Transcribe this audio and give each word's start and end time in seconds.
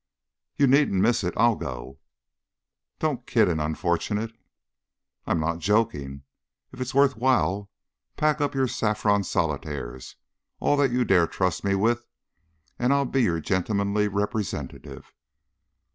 "You 0.57 0.65
needn't 0.65 0.99
miss 0.99 1.23
it. 1.23 1.35
I'll 1.37 1.53
go." 1.55 1.99
"Don't 2.97 3.27
kid 3.27 3.47
an 3.47 3.59
unfortunate" 3.59 4.35
"I'm 5.27 5.39
not 5.39 5.59
joking. 5.59 6.23
If 6.71 6.81
it's 6.81 6.95
worth 6.95 7.15
while, 7.17 7.69
pack 8.17 8.41
up 8.41 8.55
your 8.55 8.67
saffron 8.67 9.23
solitaires 9.23 10.15
all 10.59 10.75
that 10.77 10.89
you 10.91 11.05
dare 11.05 11.27
trust 11.27 11.63
me 11.63 11.75
with 11.75 12.07
and 12.79 12.91
I'll 12.91 13.05
be 13.05 13.21
your 13.21 13.39
gentlemanly 13.41 14.07
representative." 14.07 15.13